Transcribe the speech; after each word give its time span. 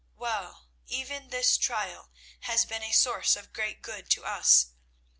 Well, 0.15 0.65
even 0.87 1.27
this 1.29 1.59
trial 1.59 2.09
has 2.39 2.65
been 2.65 2.81
a 2.81 2.91
source 2.91 3.35
of 3.35 3.53
great 3.53 3.83
good 3.83 4.09
to 4.09 4.25
us. 4.25 4.69